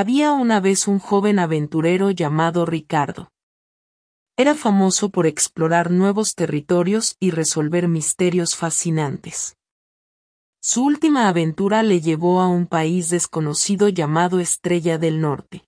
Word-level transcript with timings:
Había 0.00 0.30
una 0.30 0.60
vez 0.60 0.86
un 0.86 1.00
joven 1.00 1.40
aventurero 1.40 2.12
llamado 2.12 2.64
Ricardo. 2.64 3.32
Era 4.36 4.54
famoso 4.54 5.08
por 5.08 5.26
explorar 5.26 5.90
nuevos 5.90 6.36
territorios 6.36 7.16
y 7.18 7.32
resolver 7.32 7.88
misterios 7.88 8.54
fascinantes. 8.54 9.56
Su 10.62 10.84
última 10.84 11.26
aventura 11.26 11.82
le 11.82 12.00
llevó 12.00 12.40
a 12.40 12.46
un 12.46 12.68
país 12.68 13.10
desconocido 13.10 13.88
llamado 13.88 14.38
Estrella 14.38 14.98
del 14.98 15.20
Norte. 15.20 15.64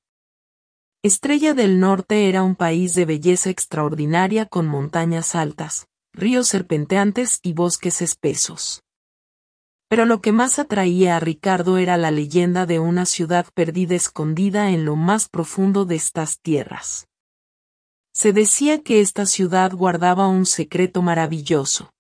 Estrella 1.03 1.53
del 1.53 1.81
Norte 1.81 2.29
era 2.29 2.45
un 2.45 2.55
país 2.55 2.95
de 2.95 3.07
belleza 3.07 3.51
extraordinaria 3.51 4.47
con 4.47 4.69
montañas 4.69 5.35
altas, 5.35 5.89
ríos 6.13 6.47
serpenteantes 6.47 7.41
y 7.43 7.53
bosques 7.53 8.01
espesos. 8.01 8.85
Pero 9.91 10.07
lo 10.07 10.21
que 10.21 10.31
más 10.31 10.61
atraía 10.61 11.17
a 11.17 11.21
Ricardo 11.21 11.77
era 11.77 11.97
la 11.97 12.13
leyenda 12.13 12.65
de 12.65 12.79
una 12.79 13.07
ciudad 13.07 13.47
perdida 13.55 13.97
escondida 13.97 14.71
en 14.71 14.85
lo 14.85 14.95
más 14.95 15.29
profundo 15.29 15.85
de 15.85 15.97
estas 15.97 16.39
tierras. 16.39 17.09
Se 18.15 18.33
decía 18.33 18.85
que 18.85 19.01
esta 19.01 19.27
ciudad 19.27 19.73
guardaba 19.73 20.29
un 20.29 20.47
secreto 20.47 21.03
maravilloso. 21.03 21.91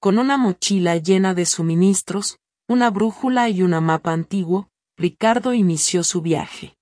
Con 0.00 0.18
una 0.18 0.36
mochila 0.36 0.98
llena 0.98 1.32
de 1.32 1.46
suministros, 1.46 2.36
una 2.68 2.90
brújula 2.90 3.48
y 3.48 3.62
un 3.62 3.70
mapa 3.82 4.12
antiguo, 4.12 4.68
Ricardo 4.98 5.54
inició 5.54 6.04
su 6.04 6.20
viaje. 6.20 6.76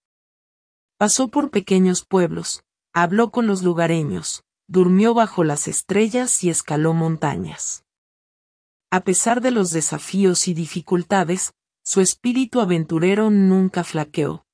Pasó 0.98 1.28
por 1.28 1.50
pequeños 1.50 2.04
pueblos, 2.04 2.64
habló 2.92 3.30
con 3.30 3.46
los 3.46 3.62
lugareños, 3.62 4.42
durmió 4.66 5.14
bajo 5.14 5.44
las 5.44 5.68
estrellas 5.68 6.42
y 6.42 6.50
escaló 6.50 6.94
montañas. 6.94 7.84
A 8.92 9.04
pesar 9.04 9.40
de 9.40 9.52
los 9.52 9.70
desafíos 9.70 10.48
y 10.48 10.54
dificultades, 10.54 11.52
su 11.84 12.00
espíritu 12.00 12.60
aventurero 12.60 13.30
nunca 13.30 13.84
flaqueó. 13.84 14.44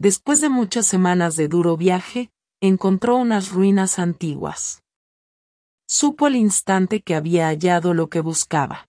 Después 0.00 0.40
de 0.40 0.48
muchas 0.48 0.86
semanas 0.86 1.36
de 1.36 1.46
duro 1.46 1.76
viaje, 1.76 2.30
encontró 2.60 3.16
unas 3.16 3.52
ruinas 3.52 4.00
antiguas. 4.00 4.82
Supo 5.86 6.26
al 6.26 6.34
instante 6.34 7.00
que 7.00 7.14
había 7.14 7.46
hallado 7.46 7.94
lo 7.94 8.08
que 8.08 8.20
buscaba. 8.20 8.88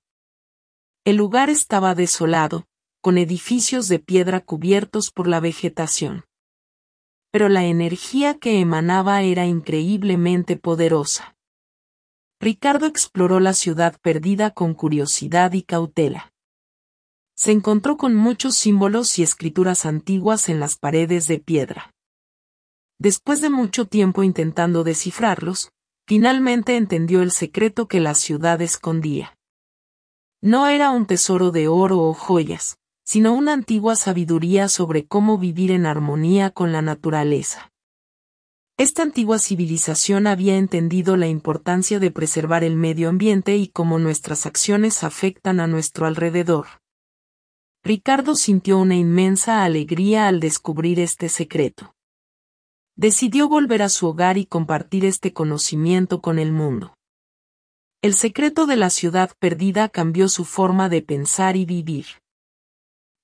El 1.05 1.17
lugar 1.17 1.51
estaba 1.51 1.93
desolado, 1.93 2.65
con 3.01 3.19
edificios 3.19 3.87
de 3.87 3.99
piedra 3.99 4.41
cubiertos 4.41 5.11
por 5.11 5.27
la 5.27 5.39
vegetación. 5.39 6.25
Pero 7.31 7.49
la 7.49 7.65
energía 7.65 8.39
que 8.39 8.59
emanaba 8.59 9.21
era 9.21 9.45
increíblemente 9.45 10.57
poderosa. 10.57 11.35
Ricardo 12.41 12.85
exploró 12.85 13.41
la 13.41 13.53
ciudad 13.53 13.99
perdida 14.01 14.51
con 14.51 14.73
curiosidad 14.73 15.51
y 15.51 15.63
cautela. 15.63 16.31
Se 17.35 17.51
encontró 17.51 17.97
con 17.97 18.15
muchos 18.15 18.55
símbolos 18.55 19.19
y 19.19 19.23
escrituras 19.23 19.85
antiguas 19.85 20.47
en 20.47 20.61
las 20.61 20.77
paredes 20.77 21.27
de 21.27 21.39
piedra. 21.39 21.93
Después 22.97 23.41
de 23.41 23.49
mucho 23.49 23.85
tiempo 23.85 24.23
intentando 24.23 24.85
descifrarlos, 24.85 25.71
finalmente 26.07 26.77
entendió 26.77 27.21
el 27.21 27.31
secreto 27.31 27.87
que 27.87 27.99
la 27.99 28.15
ciudad 28.15 28.61
escondía. 28.61 29.37
No 30.41 30.67
era 30.67 30.91
un 30.91 31.05
tesoro 31.05 31.51
de 31.51 31.67
oro 31.67 31.99
o 31.99 32.13
joyas, 32.13 32.77
sino 33.03 33.33
una 33.33 33.51
antigua 33.51 33.97
sabiduría 33.97 34.69
sobre 34.69 35.05
cómo 35.05 35.37
vivir 35.37 35.71
en 35.71 35.85
armonía 35.85 36.51
con 36.51 36.71
la 36.71 36.81
naturaleza. 36.81 37.71
Esta 38.79 39.03
antigua 39.03 39.39
civilización 39.39 40.25
había 40.25 40.55
entendido 40.55 41.17
la 41.17 41.27
importancia 41.27 41.99
de 41.99 42.11
preservar 42.11 42.63
el 42.63 42.77
medio 42.77 43.09
ambiente 43.09 43.57
y 43.57 43.67
cómo 43.67 43.99
nuestras 43.99 44.45
acciones 44.45 45.03
afectan 45.03 45.59
a 45.59 45.67
nuestro 45.67 46.05
alrededor. 46.05 46.67
Ricardo 47.83 48.35
sintió 48.35 48.77
una 48.77 48.95
inmensa 48.95 49.65
alegría 49.65 50.29
al 50.29 50.39
descubrir 50.39 51.01
este 51.01 51.27
secreto. 51.27 51.93
Decidió 52.95 53.49
volver 53.49 53.81
a 53.81 53.89
su 53.89 54.07
hogar 54.07 54.37
y 54.37 54.45
compartir 54.45 55.03
este 55.03 55.33
conocimiento 55.33 56.21
con 56.21 56.39
el 56.39 56.53
mundo. 56.53 56.93
El 58.01 58.13
secreto 58.13 58.65
de 58.65 58.77
la 58.77 58.89
ciudad 58.91 59.31
perdida 59.39 59.89
cambió 59.89 60.29
su 60.29 60.45
forma 60.45 60.87
de 60.87 61.01
pensar 61.01 61.57
y 61.57 61.65
vivir. 61.65 62.05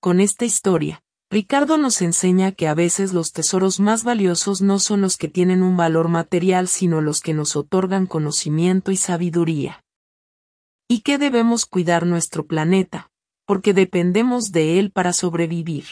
Con 0.01 0.19
esta 0.19 0.43
historia, 0.43 1.01
Ricardo 1.35 1.77
nos 1.77 2.01
enseña 2.01 2.53
que 2.53 2.65
a 2.65 2.73
veces 2.73 3.11
los 3.11 3.33
tesoros 3.33 3.81
más 3.81 4.05
valiosos 4.05 4.61
no 4.61 4.79
son 4.79 5.01
los 5.01 5.17
que 5.17 5.27
tienen 5.27 5.63
un 5.63 5.75
valor 5.75 6.07
material 6.07 6.69
sino 6.69 7.01
los 7.01 7.19
que 7.19 7.33
nos 7.33 7.57
otorgan 7.57 8.05
conocimiento 8.05 8.89
y 8.89 8.95
sabiduría. 8.95 9.83
Y 10.87 11.01
que 11.01 11.17
debemos 11.17 11.65
cuidar 11.65 12.05
nuestro 12.05 12.47
planeta, 12.47 13.11
porque 13.45 13.73
dependemos 13.73 14.53
de 14.53 14.79
él 14.79 14.91
para 14.91 15.11
sobrevivir. 15.11 15.83